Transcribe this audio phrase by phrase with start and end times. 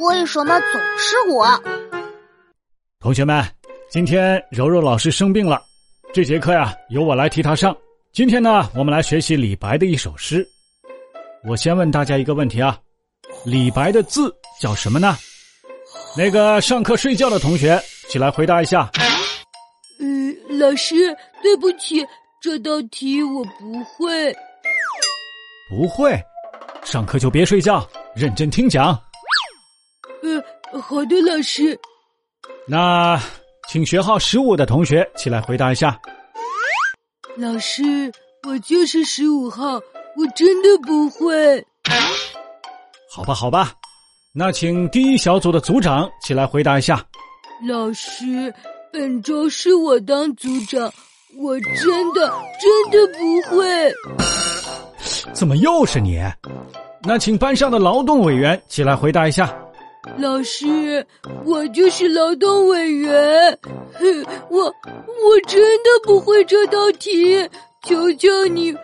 [0.00, 1.46] 为什么总是我？
[3.00, 3.44] 同学们，
[3.90, 5.60] 今天柔柔老师生病了，
[6.14, 7.76] 这节课呀由我来替她上。
[8.10, 10.46] 今天呢，我们来学习李白的一首诗。
[11.44, 12.78] 我先问大家一个问题啊，
[13.44, 15.14] 李白的字叫什么呢？
[16.16, 17.78] 那个上课睡觉的同学
[18.08, 18.90] 起来回答一下。
[19.98, 20.94] 嗯，老师，
[21.42, 22.06] 对不起，
[22.40, 24.34] 这道题我不会。
[25.68, 26.18] 不会，
[26.84, 27.86] 上课就别睡觉，
[28.16, 28.98] 认真听讲。
[30.72, 31.78] 呃，好的，老师。
[32.66, 33.20] 那，
[33.68, 35.98] 请学号十五的同学起来回答一下。
[37.36, 37.82] 老师，
[38.46, 39.74] 我就是十五号，
[40.16, 41.64] 我真的不会。
[43.10, 43.72] 好吧，好吧，
[44.32, 47.04] 那请第一小组的组长起来回答一下。
[47.66, 48.52] 老师，
[48.92, 50.92] 本周是我当组长，
[51.38, 53.92] 我真的真的不会。
[55.32, 56.20] 怎么又是你？
[57.02, 59.56] 那请班上的劳动委员起来回答一下。
[60.18, 61.06] 老师，
[61.44, 63.58] 我就是劳动委员，
[63.94, 67.48] 哼，我我真的不会这道题，
[67.82, 68.74] 求求你。